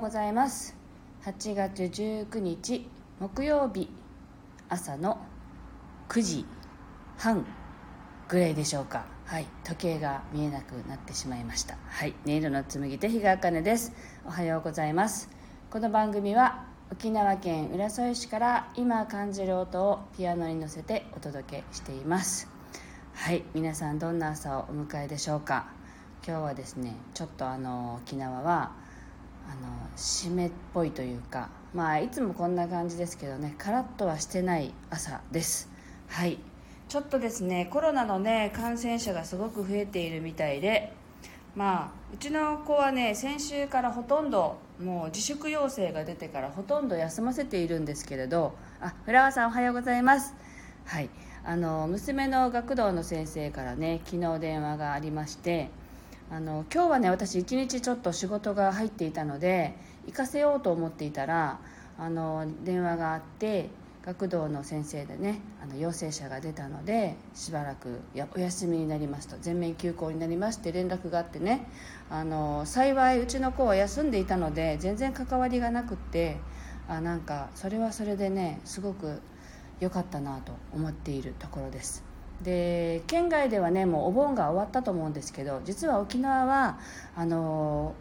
[0.00, 0.74] うございます。
[1.26, 2.88] 8月19日
[3.20, 3.90] 木曜日。
[4.70, 5.18] 朝の
[6.08, 6.46] 9時
[7.18, 7.44] 半
[8.26, 9.04] ぐらいでしょうか。
[9.26, 9.46] はい。
[9.62, 11.76] 時計が見えなくなってしまいました。
[11.86, 12.14] はい。
[12.24, 13.92] 音色の紡手日川茜です。
[14.24, 15.28] おはようございます。
[15.70, 22.48] この番組は沖縄県浦添市から今感じる音をピアノに乗せてお届けしています。
[23.12, 23.44] はい。
[23.52, 25.66] 皆さんどんな朝をお迎えでしょうか。
[26.26, 28.72] 今日はですねちょっとあの沖縄は
[29.48, 35.70] あの湿っぽいというかまあいつもこんな感じですけどねカラッとはしてない朝です。
[36.08, 36.38] はい。
[36.88, 40.92] ちょっとですねコロナのね感染者がすごく増えているみたいで
[41.54, 50.34] まあうちの子はね先週からほとんどもう自粛要請が出てからほとんど休ませているんですけれどあフラワーさんおはようございます。
[50.84, 51.10] はい。
[51.44, 55.70] あの娘の学童の先生からね昨日電話がありまして
[56.32, 59.74] あの今日はね私一日ちょっと仕事が入っていたので
[60.06, 61.58] 行かせようと思っていたら
[61.98, 63.68] あの電話があって
[64.04, 71.68] 学童の先生でねあの陽性者が出たのでしばらくやお休みになりますと全面休校になりますって連絡があってね
[72.08, 76.38] あの幸いうちの子は休んでいたので全然関わりがなくって
[76.88, 79.20] あなんかそれはそれでねすごく
[79.80, 82.09] 良かったなと思っているところです。
[82.42, 86.78] で県外ではねもうお盆が終わったと思うんですけど実は沖縄は
[87.14, 87.94] あの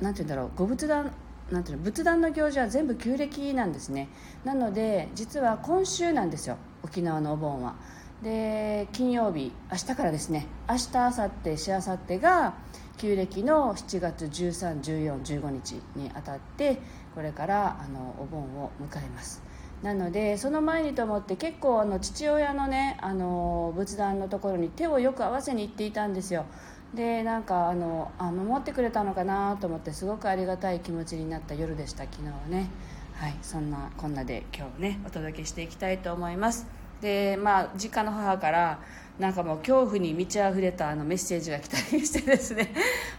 [0.00, 1.12] なんて言うんだろうご仏壇
[1.50, 4.08] なんていうの仏壇の行事は全部旧暦なんですね。
[4.44, 7.74] なので実は今週なんですよ沖縄のお盆は。
[8.22, 10.46] で金曜日明日からですね。
[10.68, 12.54] 明日明後日しあさってが
[12.98, 16.80] 旧暦の7月131415日にあたって
[17.14, 19.47] これからあのお盆を迎えます。
[19.82, 26.46] なのでその前にと思って結構あの父親のねあの仏壇のところに手をよく合わせに行っていたんですよ。
[26.94, 32.70] でなんかあのあ守ってくれたのかなと思ってすごくありがたい気持ちになった夜でした昨日はね。
[33.14, 36.66] はいそんなこんなで今日ねお届けしていきたいと思います。
[37.00, 38.80] でまあ実家の母から
[39.18, 42.72] なんかもう恐怖に満ち溢れたあのメッセージが来たりしてですね。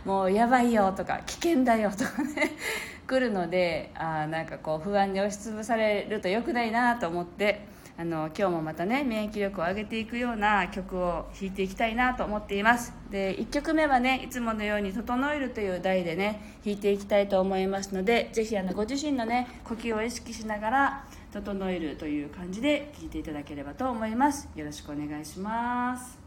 [0.06, 2.52] もうやばいよとか危険だよとかね。
[3.10, 7.66] 来るのであなんかこう不安に押しつぶされるとよくないなと思って
[7.98, 12.94] あの今日もまたね免疫力を上げていくような曲を弾いていきたいなと思っています。
[13.10, 24.48] で1曲目はねいつものように「整える」という題でね弾いていきたいと思いますのでぜひあのご自身のね呼吸を意識しながら「整える」という感じで弾いていただければと思います。
[24.56, 26.19] よろしくお願いします。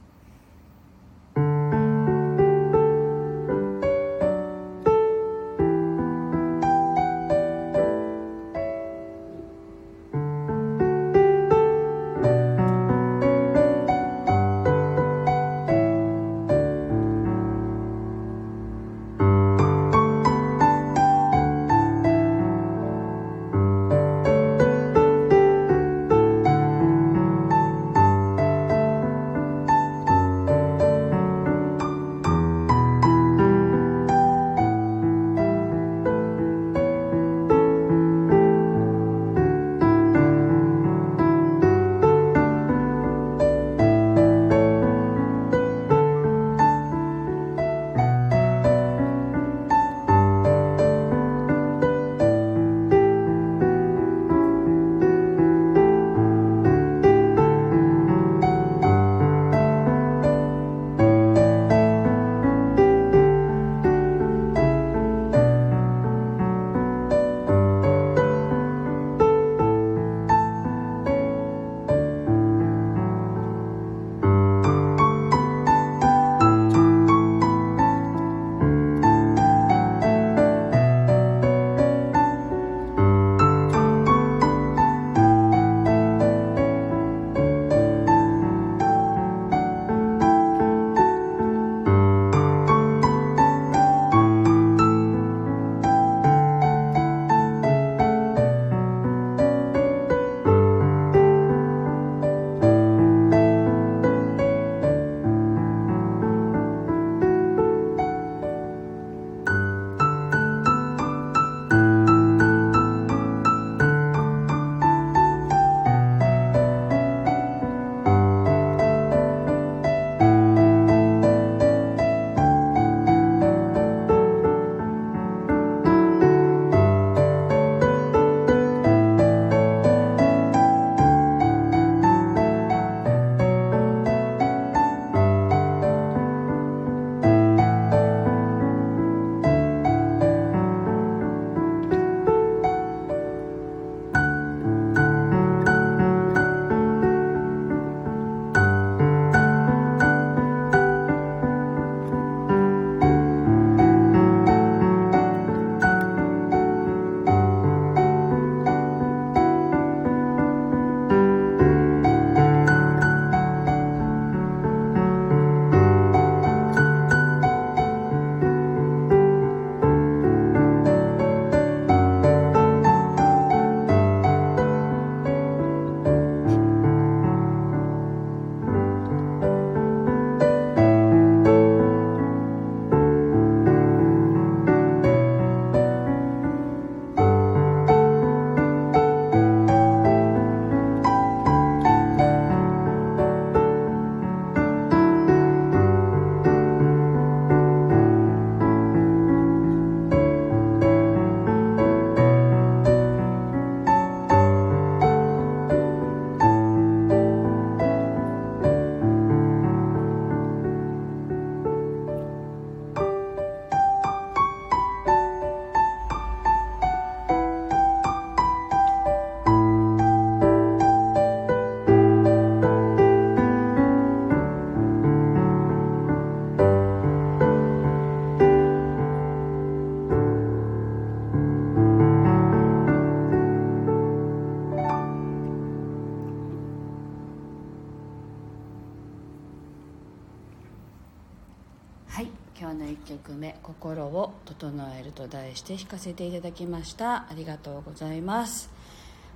[244.62, 247.26] 整える」と題して弾かせていただきました。
[247.28, 248.70] ありがとうございます。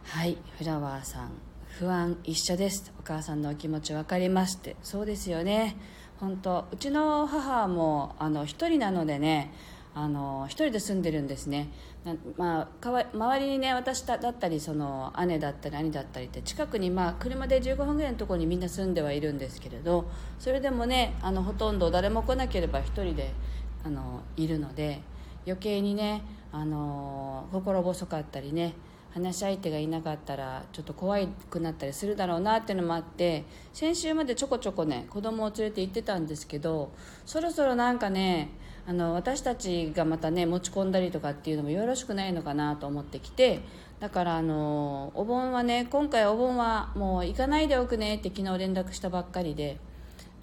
[0.05, 0.39] はい。
[0.57, 1.31] フラワーさん
[1.79, 2.93] 不安一緒です。
[3.01, 4.77] お母さんのお気持ち分かりますって。
[4.83, 5.77] そうですよね。
[6.21, 9.53] 本当うちの母もあの一人なのでね
[9.95, 11.71] あの一人で住んでるんですね。
[12.37, 20.09] まあ、かわ周りにね私だったりその姉だったり兄だったりって近くにまあ車で15分ぐらいのところにみんな住んではいるんですけれど
[20.39, 23.35] それでもねあのほとんど誰も来なければ一人で
[23.85, 25.03] あのいるので
[25.47, 26.23] 余計にね
[26.53, 28.75] あの心細かったりね
[29.17, 36.93] 話し相手がいなかったらちょっと怖くなったりするだろうなっていうのもあって先週までちょこちょこね子供を連れて行ってたんですけど
[37.25, 38.51] そろそろなんかね
[38.87, 43.61] あの私たちがまたね持ち込んだりとかっていうのもよろしくないのかなと思ってきて
[44.01, 49.79] だからあのお盆はね今回お盆はもう行かないでおくねって昨日連絡したばっかりで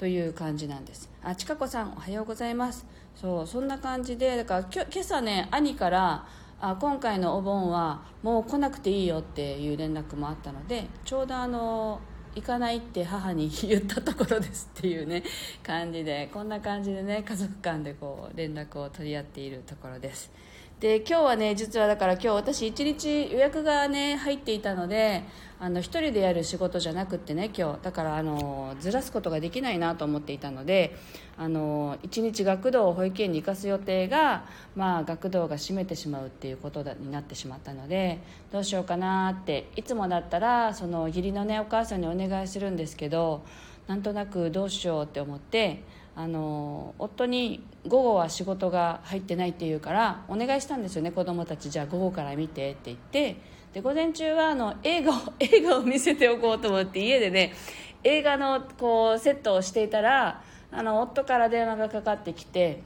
[0.04, 1.10] という感じなんです。
[1.24, 2.86] あちかこさんおはようございます。
[3.16, 6.28] そうそんな感じでだから今朝ね兄から
[6.60, 12.02] あ今回のお盆はもう来なくていいよっていう連絡もあったのでちょうどあの
[12.36, 15.24] 行かないって母に言ったところですっていうね
[15.64, 20.30] 感じでこんな感じでね家族間でこう連絡を取り合っているところです。
[20.84, 25.24] で今日はね実はだから今日私1日予約がね入っていたので
[25.58, 27.80] あの1人でやる仕事じゃなくってね今日。
[27.82, 30.98] だからあのずらすことができないなと思っていたので
[31.38, 34.44] あの1日学童を保育園に行かす予定が、
[34.76, 38.20] まあ、学童が閉めてしまうっていうことになってしまったので
[38.52, 43.46] どうしようかなっていつもだったらその義理のねお母さんにお願いするんですけど
[43.88, 45.82] なんとなくどうしようって思って
[46.16, 53.54] あの夫に午後は仕事が入ってないって言うからお願いしたんですよね子供たちじゃあ午後から見てって言って。
[53.74, 57.54] で午前中はあの映画を 映画を見せておこうと思って家でね
[58.04, 62.84] 映画のこうセットをしていたらあの夫から電話がかかってきて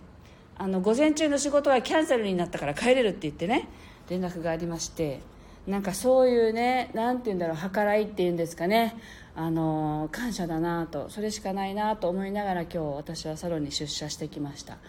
[0.58, 3.68] あの午前中の仕事はキャンセルになったから帰れるって言ってね
[4.10, 5.20] 連絡がありまして
[5.68, 8.96] なんかそういうね何て言うんだろう計らいっていうんですかね。
[9.40, 14.80] あの感謝だなとそれしかないなと思いながら今日私はサロンに出社してきました。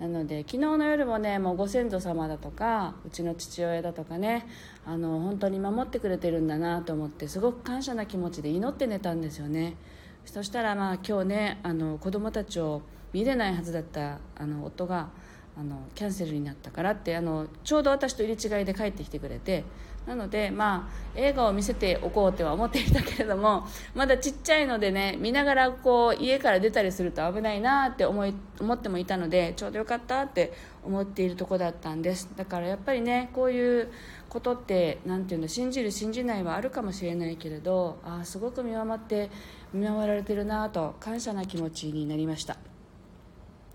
[0.00, 4.46] なので昨日の夜もねもうご先祖様だとかうちの父親だとかね
[4.86, 9.76] あの本当に守ってくれてるんだなと思ってすごく感謝な気持ちで祈って寝たんですよね。
[10.24, 12.80] そしたらまあ今日ねあの子供たちを
[13.12, 15.10] 見れないはずだったあの夫が
[15.58, 19.64] あのキャンセルになったからってあのちょうど私と入れ違いで帰ってきてくれて
[20.08, 32.30] なのでまあ映画を見せておこうとは思っていたけれどもまだちっちゃいのでね見ながらこう家から出たりすると危ないなって思い思ってもいたのでちょうどよかったって思っているとこだったんです。
[32.36, 33.92] だからやっぱりねこういう
[34.30, 39.30] ことって何て言うの信じる信じないはあるかもしれないけれどあすごく見守って
[39.74, 42.56] 見守られてるなと感謝な気持ちになりました。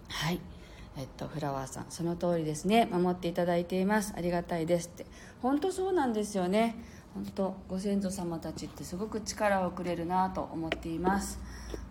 [0.10, 0.53] はい。
[0.96, 2.88] えっと、フラワーさんその通りですね。
[2.92, 4.14] 守っていただいています。
[4.16, 5.06] ありがたいですって。
[5.42, 6.76] 本当そうなんですよね。
[7.14, 11.40] 本当ご先祖様たちってすごく力をくれるなと思っています。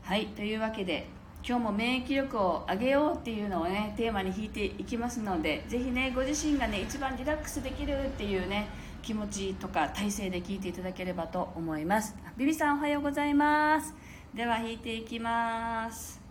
[0.03, 1.07] はいというわけで
[1.47, 8.69] 今日も免疫力を上げようっていうのをねテーマに引いていきますのでぜひねご自身がね一番リラックスできるっていうね
[9.03, 12.17] 気持ちとか体勢で聞いていただければと思います。
[12.37, 13.95] ビビさんおはようございます。
[14.35, 16.22] では引いていきます。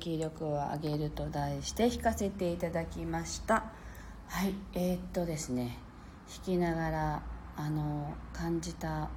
[0.00, 3.64] 免疫力を上げると題して弾かせていただきました。
[4.28, 5.76] はいえー、っとですね
[6.28, 7.22] 弾きながら
[7.56, 9.10] あの感じた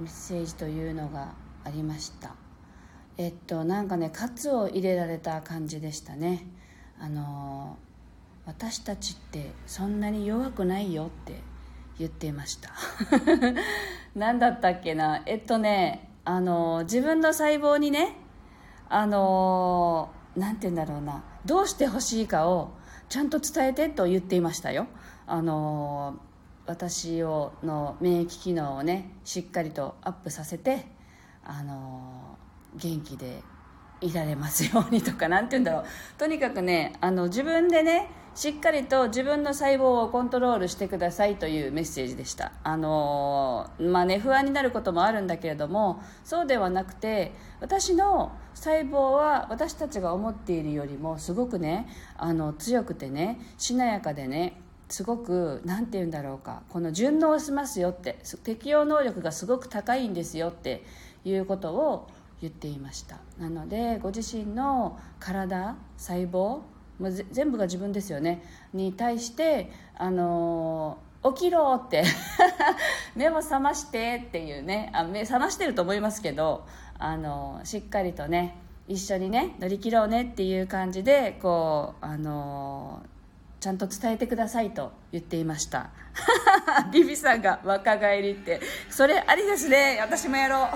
[0.00, 2.34] メッセージというのがありました。
[3.18, 6.46] えっとなんかね喝を入れられた感じでしたね。
[6.98, 7.76] あの
[8.46, 11.40] 私たちってそんなに弱くないよって
[11.98, 12.70] 言っていました。
[14.14, 15.22] 何だったっけな。
[15.26, 18.23] えっとねあの自分の細胞にね
[18.88, 21.22] あの何て言うんだろうな。
[21.44, 22.70] どうしてほしいかを
[23.08, 24.86] ちゃんと伝えてと言っていましたよ。
[25.26, 26.16] あの
[26.66, 30.86] 私をの免疫機能をねしっかりとアップさせて
[31.44, 32.38] あの
[32.76, 33.42] 元気で
[34.00, 35.84] いられますようにとか何て言うんだろう。
[36.18, 42.52] とにかくねあの自分でねしっかりと自分の細胞をコントロールしてくださいというメッセージでした。
[42.64, 60.84] あのまあね不安になることもあるんだけれどもそうではなくて私の細胞は私たちが思っているよりもすごくねあの強くてねしなやかでねすごく何て言うんだろうかこの順応しますよって適応能力がすごく高いんですよって
[61.24, 62.08] いうことを
[62.40, 63.18] 言っていました。
[63.38, 66.60] なのでご自身の体細胞
[66.98, 68.42] もう全部が自分ですよね。
[68.72, 72.04] に対してあの起きろって
[73.16, 76.66] 目を覚ましてっていうねあ目覚ましてると思いますけど
[76.98, 78.56] あのしっかりとね
[78.88, 83.02] 一緒にね乗り切ろうねっていう感じでこうあの
[83.60, 85.88] ちゃんと伝えてくださいと言っていました。
[86.92, 88.60] ビビさんが若返りって。
[88.90, 89.98] それありですね。
[90.02, 90.68] 私もやろう。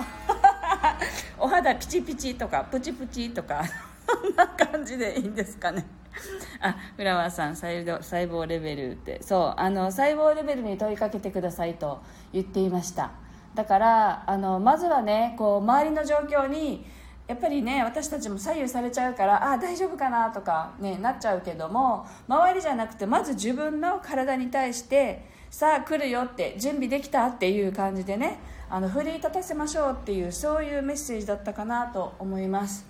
[1.37, 3.63] お肌ピチピチとかプチプチとか
[4.07, 5.85] そんな感じでいいんですかね。
[6.61, 9.21] あフラワーさん細胞レベルって。
[9.21, 12.01] そうあの細胞レベルに問いかけてくださいと
[12.33, 13.11] 言っていました。
[13.55, 16.85] だからあのまずはねこう周りの状況に
[17.27, 32.88] やっぱりね私たちも左右されちゃうからあ大丈夫かなとか、ね、なっちゃうけども周りじゃなくてまず自分の体に対してさあ来るよって準備できたっていう感じでねあの奮い立たせましょうっていうそういうメッセージだったかなと思います。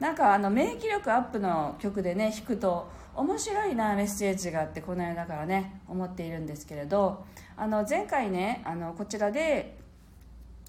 [0.00, 7.24] なんかあの免疫力アップの曲でね弾くと面白いなメッセージがあってこの間からね思っているんですけれど
[7.56, 9.78] あの前回ねあのこちらで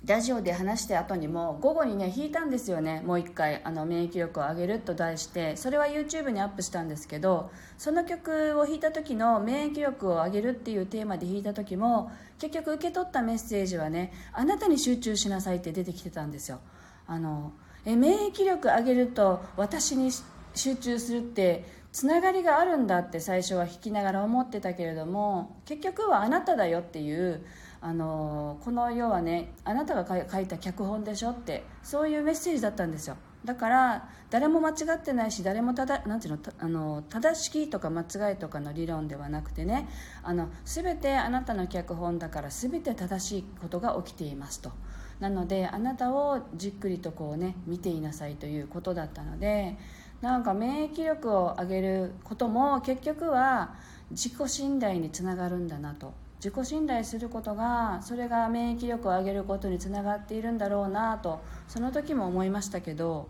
[0.05, 3.01] ラジオで話した後にも午後にね弾いたんですよね。
[3.03, 16.59] もう一回あの免疫力を上げると題してそれは YouTube にアップしたんですけどその曲を弾いた時の免疫力を上げるっていうテーマで弾いた時も結局受け取ったメッセージはねあなたに集中しなさいって出てきてたんですよ。
[17.07, 17.51] あの
[17.87, 20.11] え免疫力上げると私に
[20.53, 27.45] 集中するってつながりがあるんだって最初は弾きながら思ってたけれども結局はあなただよっていう
[27.79, 33.15] あのこの世はねあなたが書いた脚本でしょってそういうメッセージだったんですよ。
[33.45, 39.87] だから誰も間違ってないし誰もただなんていうのあの正しきとか間違いとかの理論ではなくてね
[40.23, 44.71] あの全てあなたの脚本だから全て正しいことが起きていますと。
[45.19, 49.75] なのであなたをじっくりとこうね見ていなさいということだったので
[50.21, 53.75] なんか免疫力を上げることも結局は
[54.11, 56.13] 自己信頼につながるんだなと。
[56.37, 63.27] 自己信頼することがそれが免疫力を上げることにつながっているんだろうなとその時も思いましたけど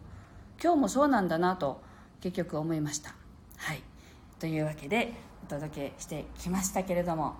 [0.62, 1.82] 今日もそうなんだなと
[2.20, 3.16] 結局思いました。
[3.56, 3.82] はい。
[4.40, 5.14] というわけで
[5.46, 7.36] お届けしてきましたけれども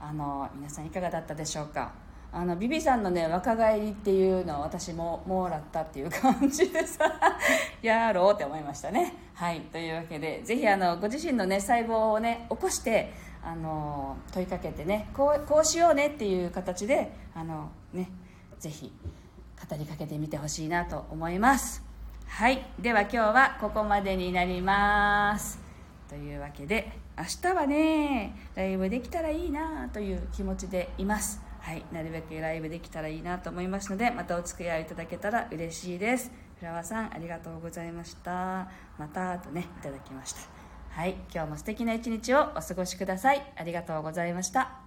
[0.00, 1.92] あの皆さんいかがだったでしょうか？
[2.34, 7.12] あのビビさんのね若返りっていうのを私ももらったっていう感じでさ
[7.82, 9.12] やろうって思いましたね。
[9.34, 9.60] はい。
[9.60, 13.12] というわけでぜひあのご自身のね細胞をね起こして
[13.44, 18.08] あの問いかけてねこうこうしようねっていう形であのね
[18.58, 18.90] ぜひ
[19.68, 21.84] 語りかけてみてほしいなと思います。
[22.26, 22.64] はい。
[22.80, 25.60] では今日はここまでになります。
[26.08, 31.51] というわけで明日はねライブできたらいいなという気持ちでいます。
[31.62, 36.30] はい、なるべくライブできたらいいなと思いますのでまたお付き合いいただけたら嬉しいです。
[36.58, 38.68] フラワーさんありがとうございました。
[38.98, 40.40] またとねいただきました。
[40.90, 43.52] はい今日も素敵な一日をお過ごしください。
[43.56, 44.81] ありがとうございました。